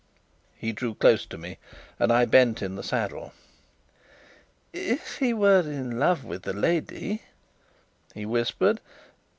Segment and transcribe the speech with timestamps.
[0.57, 1.59] He drew close to me,
[1.99, 3.33] and I bent in the saddle.
[4.73, 7.21] "If he were in love with the lady?"
[8.15, 8.79] he whispered.